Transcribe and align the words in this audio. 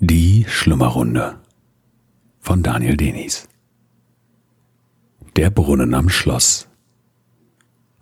Die 0.00 0.44
Schlummerrunde 0.46 1.38
von 2.40 2.62
Daniel 2.62 2.98
Denis. 2.98 3.48
Der 5.36 5.48
Brunnen 5.48 5.94
am 5.94 6.10
Schloss 6.10 6.68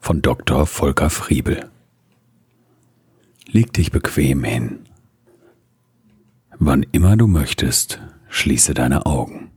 von 0.00 0.20
Dr. 0.20 0.66
Volker 0.66 1.08
Friebel. 1.08 1.70
Leg 3.46 3.72
dich 3.72 3.92
bequem 3.92 4.42
hin. 4.42 4.80
Wann 6.58 6.82
immer 6.90 7.16
du 7.16 7.28
möchtest, 7.28 8.00
schließe 8.28 8.74
deine 8.74 9.06
Augen. 9.06 9.52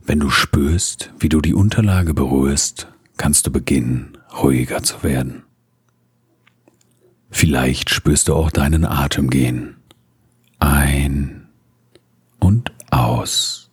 Wenn 0.00 0.20
du 0.20 0.30
spürst, 0.30 1.12
wie 1.18 1.28
du 1.28 1.42
die 1.42 1.54
Unterlage 1.54 2.14
berührst, 2.14 2.88
kannst 3.18 3.46
du 3.46 3.50
beginnen, 3.52 4.16
ruhiger 4.42 4.82
zu 4.82 5.02
werden. 5.02 5.42
Vielleicht 7.28 7.90
spürst 7.90 8.28
du 8.28 8.34
auch 8.34 8.50
deinen 8.50 8.86
Atem 8.86 9.28
gehen 9.28 9.76
ein 10.64 11.46
und 12.40 12.72
aus. 13.24 13.70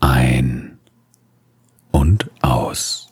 Ein 0.00 0.78
und 1.90 2.30
aus. 2.40 3.10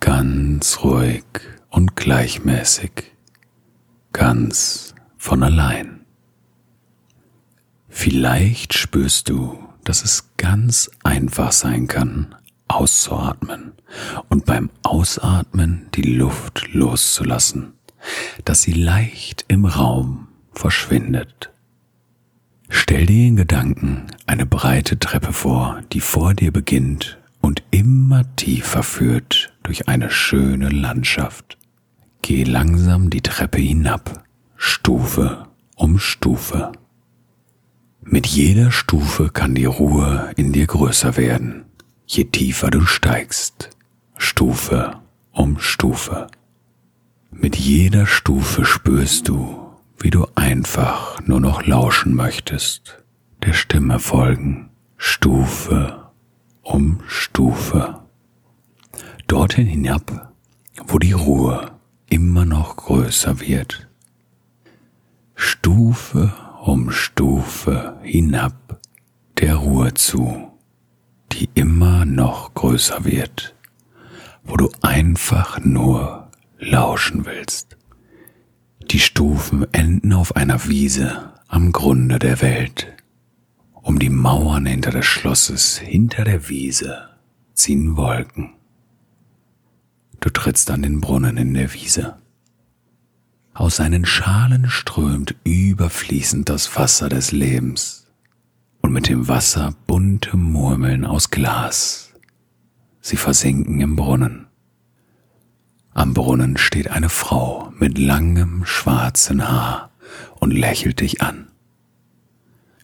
Ganz 0.00 0.78
ruhig 0.82 1.26
und 1.68 1.96
gleichmäßig. 1.96 3.12
Ganz 4.14 4.94
von 5.18 5.42
allein. 5.42 6.06
Vielleicht 7.90 8.72
spürst 8.72 9.28
du, 9.28 9.58
dass 9.84 10.02
es 10.02 10.30
ganz 10.38 10.90
einfach 11.04 11.52
sein 11.52 11.88
kann, 11.88 12.34
auszuatmen 12.68 13.74
und 14.30 14.46
beim 14.46 14.70
Ausatmen 14.82 15.88
die 15.94 16.16
Luft 16.16 16.72
loszulassen, 16.72 17.74
dass 18.46 18.62
sie 18.62 18.72
leicht 18.72 19.44
im 19.48 19.66
Raum 19.66 20.28
verschwindet. 20.52 21.49
Stell 22.70 23.06
dir 23.06 23.26
in 23.26 23.36
Gedanken 23.36 24.06
eine 24.26 24.46
breite 24.46 24.98
Treppe 24.98 25.32
vor, 25.32 25.82
die 25.92 26.00
vor 26.00 26.34
dir 26.34 26.52
beginnt 26.52 27.18
und 27.40 27.64
immer 27.72 28.24
tiefer 28.36 28.84
führt 28.84 29.52
durch 29.64 29.88
eine 29.88 30.10
schöne 30.10 30.68
Landschaft. 30.68 31.58
Geh 32.22 32.44
langsam 32.44 33.10
die 33.10 33.22
Treppe 33.22 33.58
hinab, 33.58 34.24
Stufe 34.56 35.48
um 35.74 35.98
Stufe. 35.98 36.72
Mit 38.02 38.26
jeder 38.26 38.70
Stufe 38.70 39.30
kann 39.30 39.54
die 39.54 39.64
Ruhe 39.64 40.30
in 40.36 40.52
dir 40.52 40.66
größer 40.66 41.16
werden, 41.16 41.64
je 42.06 42.24
tiefer 42.24 42.70
du 42.70 42.82
steigst, 42.82 43.70
Stufe 44.16 45.00
um 45.32 45.58
Stufe. 45.58 46.28
Mit 47.32 47.56
jeder 47.56 48.06
Stufe 48.06 48.64
spürst 48.64 49.28
du, 49.28 49.59
wie 50.00 50.10
du 50.10 50.26
einfach 50.34 51.20
nur 51.26 51.40
noch 51.40 51.66
lauschen 51.66 52.14
möchtest, 52.14 53.02
der 53.44 53.52
Stimme 53.52 53.98
folgen, 53.98 54.70
Stufe 54.96 56.10
um 56.62 57.00
Stufe, 57.06 58.00
dorthin 59.26 59.66
hinab, 59.66 60.32
wo 60.86 60.98
die 60.98 61.12
Ruhe 61.12 61.72
immer 62.08 62.44
noch 62.44 62.76
größer 62.76 63.40
wird. 63.40 63.88
Stufe 65.34 66.32
um 66.62 66.90
Stufe 66.90 67.98
hinab 68.02 68.80
der 69.38 69.56
Ruhe 69.56 69.94
zu, 69.94 70.52
die 71.32 71.48
immer 71.54 72.04
noch 72.04 72.54
größer 72.54 73.04
wird, 73.04 73.54
wo 74.44 74.56
du 74.56 74.70
einfach 74.82 75.58
nur 75.60 76.28
lauschen 76.58 77.26
willst. 77.26 77.79
Die 78.90 78.98
Stufen 78.98 79.72
enden 79.72 80.12
auf 80.12 80.34
einer 80.34 80.66
Wiese 80.66 81.32
am 81.46 81.70
Grunde 81.70 82.18
der 82.18 82.40
Welt. 82.40 82.88
Um 83.72 84.00
die 84.00 84.10
Mauern 84.10 84.66
hinter 84.66 84.90
des 84.90 85.06
Schlosses, 85.06 85.78
hinter 85.78 86.24
der 86.24 86.48
Wiese, 86.48 87.08
ziehen 87.54 87.96
Wolken. 87.96 88.54
Du 90.18 90.28
trittst 90.28 90.72
an 90.72 90.82
den 90.82 91.00
Brunnen 91.00 91.36
in 91.36 91.54
der 91.54 91.72
Wiese. 91.72 92.16
Aus 93.54 93.76
seinen 93.76 94.06
Schalen 94.06 94.68
strömt 94.68 95.36
überfließend 95.44 96.48
das 96.48 96.76
Wasser 96.76 97.08
des 97.08 97.30
Lebens 97.30 98.08
und 98.80 98.92
mit 98.92 99.08
dem 99.08 99.28
Wasser 99.28 99.72
bunte 99.86 100.36
Murmeln 100.36 101.04
aus 101.04 101.30
Glas. 101.30 102.12
Sie 103.00 103.16
versinken 103.16 103.80
im 103.80 103.94
Brunnen. 103.94 104.49
Am 105.92 106.14
Brunnen 106.14 106.56
steht 106.56 106.90
eine 106.90 107.08
Frau 107.08 107.72
mit 107.78 107.98
langem 107.98 108.64
schwarzen 108.64 109.48
Haar 109.48 109.90
und 110.36 110.52
lächelt 110.52 111.00
dich 111.00 111.20
an. 111.20 111.48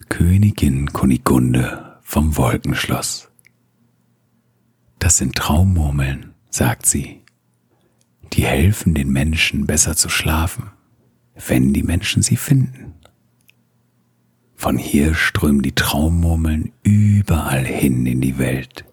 Königin 0.09 0.93
Kunigunde 0.93 1.99
vom 2.03 2.37
Wolkenschloss. 2.37 3.29
Das 4.99 5.19
sind 5.19 5.37
Traummurmeln, 5.37 6.35
sagt 6.51 6.87
sie. 6.87 7.23
Die 8.33 8.45
helfen 8.45 8.95
den 8.95 9.11
Menschen 9.11 9.67
besser 9.67 9.97
zu 9.97 10.09
schlafen, 10.09 10.71
wenn 11.47 11.73
die 11.73 11.83
Menschen 11.83 12.23
sie 12.23 12.37
finden. 12.37 12.95
Von 14.57 14.79
hier 14.79 15.15
strömen 15.15 15.63
die 15.63 15.75
Traummurmeln 15.75 16.73
überall 16.83 17.65
hin 17.65 18.07
in 18.07 18.21
die 18.21 18.39
Welt. 18.39 18.85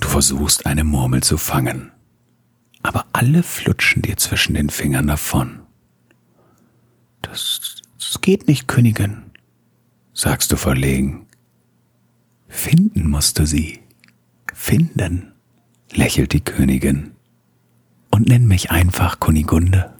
Du 0.00 0.08
versuchst 0.08 0.66
eine 0.66 0.84
Murmel 0.84 1.22
zu 1.22 1.38
fangen, 1.38 1.91
aber 2.82 3.06
alle 3.12 3.42
flutschen 3.42 4.02
dir 4.02 4.16
zwischen 4.16 4.54
den 4.54 4.70
Fingern 4.70 5.06
davon. 5.06 5.60
Das, 7.22 7.82
das 7.98 8.20
geht 8.20 8.48
nicht, 8.48 8.66
Königin, 8.66 9.22
sagst 10.12 10.52
du 10.52 10.56
verlegen. 10.56 11.26
Finden 12.48 13.08
musst 13.08 13.38
du 13.38 13.46
sie. 13.46 13.80
Finden, 14.52 15.32
lächelt 15.90 16.32
die 16.32 16.40
Königin. 16.40 17.12
Und 18.10 18.28
nenn 18.28 18.46
mich 18.46 18.70
einfach 18.70 19.20
Kunigunde. 19.20 19.94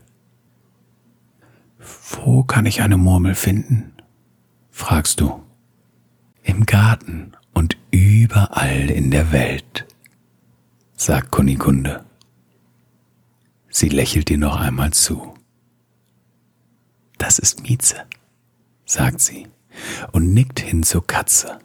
Wo 2.11 2.43
kann 2.43 2.67
ich 2.67 2.83
eine 2.83 2.99
Murmel 2.99 3.35
finden? 3.35 3.93
fragst 4.71 5.21
du. 5.21 5.43
Im 6.43 6.67
Garten 6.67 7.33
und 7.55 7.79
überall 7.91 8.91
in 8.91 9.11
der 9.11 9.33
Welt, 9.33 9.87
sagt 10.95 11.31
Kunigunde. 11.31 12.05
Sie 13.75 13.89
lächelt 13.89 14.29
dir 14.29 14.37
noch 14.37 14.61
einmal 14.61 14.93
zu. 14.93 15.35
Das 17.17 17.39
ist 17.39 17.63
Mieze, 17.63 18.05
sagt 18.85 19.21
sie 19.21 19.49
und 20.13 20.35
nickt 20.35 20.61
hin 20.61 20.83
zur 20.83 21.07
Katze. 21.07 21.59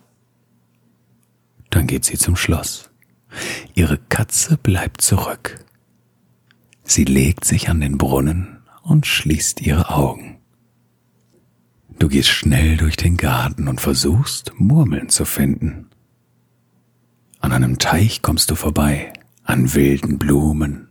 Dann 1.69 1.85
geht 1.85 2.05
sie 2.05 2.17
zum 2.17 2.37
Schloss. 2.37 2.89
Ihre 3.75 3.97
Katze 3.97 4.57
bleibt 4.57 5.01
zurück. 5.01 5.63
Sie 6.85 7.03
legt 7.03 7.43
sich 7.43 7.69
an 7.69 7.81
den 7.81 7.97
Brunnen 7.97 8.59
und 8.83 9.05
schließt 9.05 9.59
ihre 9.59 9.89
Augen. 9.89 10.37
Du 11.99 12.07
gehst 12.07 12.29
schnell 12.29 12.77
durch 12.77 12.95
den 12.95 13.17
Garten 13.17 13.67
und 13.67 13.81
versuchst, 13.81 14.53
Murmeln 14.57 15.09
zu 15.09 15.25
finden. 15.25 15.89
An 17.41 17.51
einem 17.51 17.79
Teich 17.79 18.21
kommst 18.21 18.49
du 18.49 18.55
vorbei, 18.55 19.11
an 19.43 19.73
wilden 19.73 20.17
Blumen, 20.17 20.87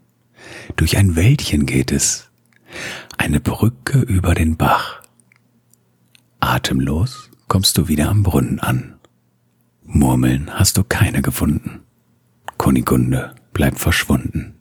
durch 0.77 0.97
ein 0.97 1.17
Wäldchen 1.17 1.67
geht 1.67 1.93
es, 1.93 2.31
eine 3.19 3.41
Brücke 3.41 4.01
über 4.01 4.35
den 4.35 4.57
Bach. 4.57 5.03
Atemlos 6.41 7.31
kommst 7.49 7.79
du 7.79 7.89
wieder 7.89 8.09
am 8.09 8.23
Brunnen 8.23 8.61
an. 8.61 8.99
Murmeln 9.85 10.51
hast 10.53 10.77
du 10.77 10.85
keine 10.85 11.23
gefunden. 11.23 11.81
Kunigunde 12.59 13.35
bleibt 13.53 13.79
verschwunden. 13.79 14.55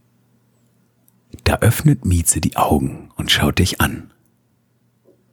Da 1.43 1.57
öffnet 1.59 2.05
Mieze 2.05 2.41
die 2.41 2.57
Augen 2.57 3.09
und 3.15 3.31
schaut 3.31 3.59
dich 3.59 3.81
an. 3.81 4.11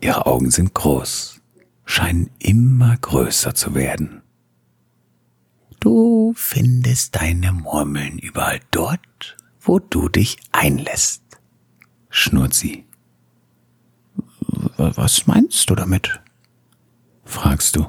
Ihre 0.00 0.26
Augen 0.26 0.50
sind 0.50 0.74
groß, 0.74 1.40
scheinen 1.84 2.30
immer 2.38 2.96
größer 2.96 3.54
zu 3.54 3.74
werden. 3.74 4.22
Du 5.80 6.32
findest 6.36 7.16
deine 7.16 7.52
Murmeln 7.52 8.18
überall 8.18 8.60
dort, 8.70 9.36
wo 9.62 9.78
du 9.78 10.08
dich 10.08 10.38
einlässt, 10.50 11.22
schnurrt 12.10 12.54
sie. 12.54 12.84
Was 14.76 15.26
meinst 15.26 15.70
du 15.70 15.74
damit? 15.74 16.20
fragst 17.24 17.76
du. 17.76 17.86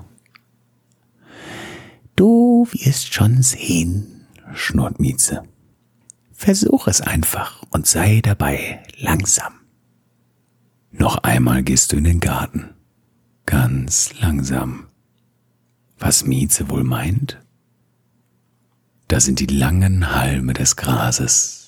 Du 2.16 2.68
wirst 2.72 3.14
schon 3.14 3.42
sehen, 3.42 4.28
schnurrt 4.54 5.00
Mieze. 5.00 5.44
Versuch 6.32 6.88
es 6.88 7.02
einfach 7.02 7.64
und 7.72 7.88
sei 7.88 8.22
dabei 8.22 8.84
langsam. 8.98 9.54
Noch 10.92 11.18
einmal 11.18 11.64
gehst 11.64 11.92
du 11.92 11.98
in 11.98 12.04
den 12.04 12.20
Garten. 12.20 12.76
Ganz 13.46 14.14
langsam. 14.20 14.88
Was 15.98 16.26
Mieze 16.26 16.70
wohl 16.70 16.84
meint? 16.84 17.42
Da 19.08 19.20
sind 19.20 19.40
die 19.40 19.48
langen 19.48 20.14
Halme 20.14 20.54
des 20.54 20.76
Grases, 20.76 21.63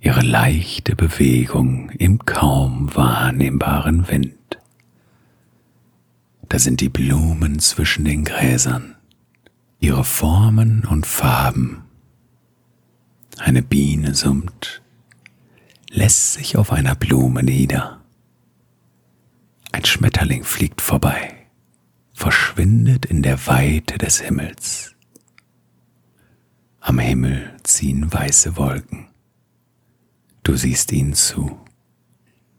ihre 0.00 0.22
leichte 0.22 0.96
Bewegung 0.96 1.90
im 1.90 2.24
kaum 2.24 2.94
wahrnehmbaren 2.94 4.08
Wind. 4.08 4.34
da 6.48 6.58
sind 6.58 6.80
die 6.80 6.88
Blumen 6.88 7.60
zwischen 7.60 8.04
den 8.04 8.24
Gräsern, 8.24 8.96
ihre 9.78 10.02
Formen 10.02 10.84
und 10.84 11.06
Farben. 11.06 11.84
Eine 13.38 13.62
Biene 13.62 14.14
summt, 14.14 14.82
lässt 15.90 16.32
sich 16.32 16.56
auf 16.56 16.72
einer 16.72 16.96
Blume 16.96 17.44
nieder. 17.44 18.00
Ein 19.70 19.84
Schmetterling 19.84 20.42
fliegt 20.42 20.80
vorbei, 20.80 21.34
verschwindet 22.14 23.06
in 23.06 23.22
der 23.22 23.46
Weite 23.46 23.96
des 23.96 24.20
Himmels. 24.20 24.96
Am 26.80 26.98
Himmel 26.98 27.54
ziehen 27.62 28.12
weiße 28.12 28.56
Wolken. 28.56 29.09
Du 30.42 30.56
siehst 30.56 30.92
ihnen 30.92 31.14
zu, 31.14 31.58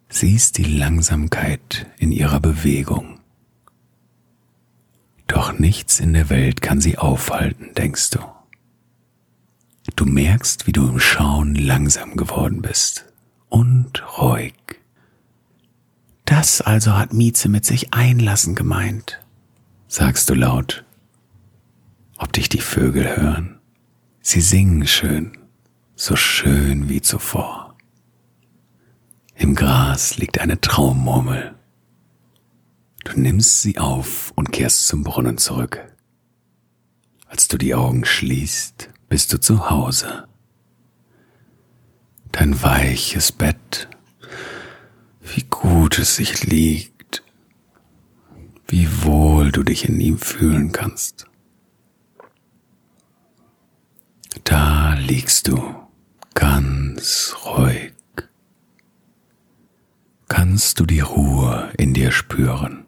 siehst 0.10 0.58
die 0.58 0.64
Langsamkeit 0.64 1.88
in 1.98 2.12
ihrer 2.12 2.40
Bewegung. 2.40 3.20
Doch 5.28 5.58
nichts 5.58 6.00
in 6.00 6.14
der 6.14 6.30
Welt 6.30 6.62
kann 6.62 6.82
sie 6.82 6.98
aufhalten, 6.98 7.74
denkst 7.76 8.12
du. 8.12 8.20
Du 9.96 10.06
merkst, 10.06 10.68
wie 10.68 10.72
du 10.72 10.88
im 10.88 11.00
Schauen 11.00 11.56
langsam 11.56 12.16
geworden 12.16 12.62
bist 12.62 13.06
und 13.50 14.04
ruhig. 14.20 14.54
Das 16.26 16.62
also 16.62 16.94
hat 16.94 17.14
Mieze 17.14 17.50
mit 17.50 17.66
sich 17.66 17.94
einlassen 17.94 18.56
gemeint, 18.56 19.20
sagst 19.88 20.30
du 20.30 20.34
laut. 20.34 20.86
Ob 22.18 22.32
dich 22.34 22.48
die 22.48 22.62
Vögel 22.62 23.18
hören? 23.18 23.60
Sie 24.22 24.42
singen 24.42 24.86
schön, 24.86 25.38
so 25.96 26.16
schön 26.16 26.88
wie 26.90 27.02
zuvor. 27.02 27.71
Im 29.42 29.56
Gras 29.56 30.18
liegt 30.18 30.38
eine 30.40 30.62
Traummurmel. 30.62 31.56
Du 33.04 33.20
nimmst 33.20 33.64
sie 33.64 33.80
auf 33.80 34.32
und 34.36 34.52
kehrst 34.52 34.86
zum 34.86 35.04
Brunnen 35.04 35.40
zurück. 35.40 35.80
Als 37.26 37.48
du 37.48 37.58
die 37.58 37.74
Augen 37.74 38.06
schließt, 38.06 38.90
bist 39.10 39.34
du 39.34 39.40
zu 39.40 39.72
Hause. 39.72 40.28
Dein 42.32 42.62
weiches 42.62 43.32
Bett, 43.32 43.90
wie 45.22 45.46
gut 45.50 45.98
es 45.98 46.18
sich 46.18 46.44
liegt, 46.44 47.24
wie 48.68 48.88
wohl 49.04 49.52
du 49.52 49.64
dich 49.64 49.90
in 49.90 50.00
ihm 50.00 50.20
fühlen 50.20 50.72
kannst. 50.72 51.26
Da 54.44 54.94
liegst 54.94 55.48
du 55.48 55.74
ganz 56.36 57.36
ruhig. 57.44 57.94
Kannst 60.34 60.80
du 60.80 60.86
die 60.86 61.02
Ruhe 61.02 61.74
in 61.78 61.94
dir 61.94 62.10
spüren? 62.10 62.86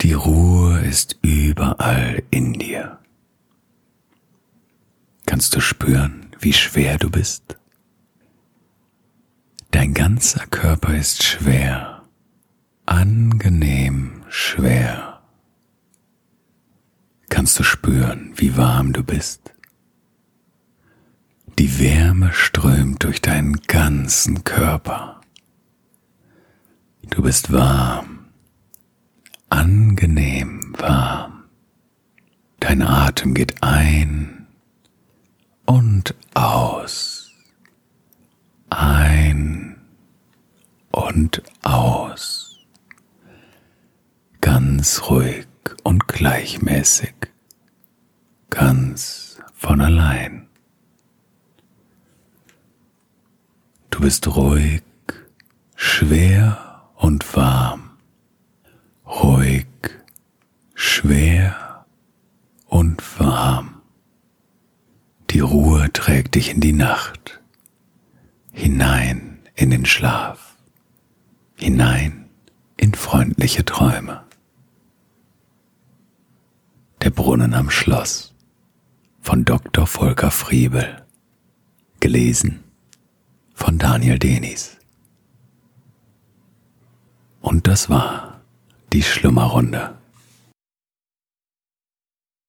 Die 0.00 0.14
Ruhe 0.14 0.80
ist 0.80 1.18
überall 1.20 2.22
in 2.30 2.54
dir. 2.54 2.98
Kannst 5.26 5.54
du 5.54 5.60
spüren, 5.60 6.30
wie 6.38 6.54
schwer 6.54 6.96
du 6.96 7.10
bist? 7.10 7.58
Dein 9.70 9.92
ganzer 9.92 10.46
Körper 10.46 10.96
ist 10.96 11.24
schwer, 11.24 12.04
angenehm 12.86 14.24
schwer. 14.30 15.20
Kannst 17.28 17.58
du 17.58 17.64
spüren, 17.64 18.32
wie 18.34 18.56
warm 18.56 18.94
du 18.94 19.04
bist? 19.04 19.52
Die 21.58 21.78
Wärme 21.78 22.32
strömt 22.32 23.04
durch 23.04 23.20
deinen 23.20 23.56
ganzen 23.66 24.42
Körper. 24.42 25.19
Du 27.10 27.22
bist 27.22 27.52
warm, 27.52 28.26
angenehm 29.48 30.72
warm. 30.78 31.42
Dein 32.60 32.82
Atem 32.82 33.34
geht 33.34 33.60
ein 33.64 34.46
und 35.66 36.14
aus, 36.34 37.32
ein 38.70 39.76
und 40.92 41.42
aus. 41.62 42.60
Ganz 44.40 45.02
ruhig 45.10 45.48
und 45.82 46.06
gleichmäßig, 46.06 47.14
ganz 48.50 49.40
von 49.52 49.80
allein. 49.80 50.46
Du 53.90 54.00
bist 54.00 54.28
ruhig, 54.28 54.82
schwer 55.74 56.69
und 57.00 57.34
warm. 57.34 57.90
Ruhig, 59.06 59.66
schwer 60.74 61.84
und 62.66 63.02
warm. 63.18 63.82
Die 65.30 65.40
Ruhe 65.40 65.92
trägt 65.92 66.34
dich 66.34 66.50
in 66.50 66.60
die 66.60 66.72
Nacht, 66.72 67.40
hinein 68.52 69.38
in 69.54 69.70
den 69.70 69.86
Schlaf, 69.86 70.56
hinein 71.56 72.28
in 72.76 72.94
freundliche 72.94 73.64
Träume. 73.64 74.22
Der 77.02 77.10
Brunnen 77.10 77.54
am 77.54 77.70
Schloss 77.70 78.34
von 79.20 79.44
Dr. 79.44 79.86
Volker 79.86 80.30
Friebel. 80.30 81.02
Gelesen 82.00 82.64
von 83.54 83.78
Daniel 83.78 84.18
Denis. 84.18 84.79
Und 87.40 87.66
das 87.66 87.88
war 87.88 88.40
die 88.92 89.02
Schlummerrunde. 89.02 89.94